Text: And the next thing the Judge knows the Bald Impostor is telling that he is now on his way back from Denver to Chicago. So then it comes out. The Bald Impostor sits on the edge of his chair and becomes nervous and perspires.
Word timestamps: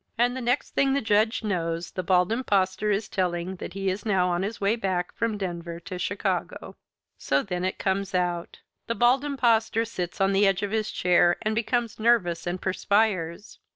And 0.17 0.35
the 0.35 0.41
next 0.41 0.71
thing 0.71 0.93
the 0.93 0.99
Judge 1.01 1.43
knows 1.43 1.91
the 1.91 2.01
Bald 2.01 2.31
Impostor 2.31 2.89
is 2.89 3.07
telling 3.07 3.57
that 3.57 3.73
he 3.73 3.87
is 3.87 4.03
now 4.03 4.29
on 4.29 4.41
his 4.41 4.59
way 4.59 4.75
back 4.75 5.13
from 5.13 5.37
Denver 5.37 5.79
to 5.81 5.99
Chicago. 5.99 6.75
So 7.19 7.43
then 7.43 7.63
it 7.63 7.77
comes 7.77 8.15
out. 8.15 8.61
The 8.87 8.95
Bald 8.95 9.23
Impostor 9.23 9.85
sits 9.85 10.19
on 10.19 10.33
the 10.33 10.47
edge 10.47 10.63
of 10.63 10.71
his 10.71 10.89
chair 10.89 11.37
and 11.43 11.53
becomes 11.53 11.99
nervous 11.99 12.47
and 12.47 12.59
perspires. 12.59 13.59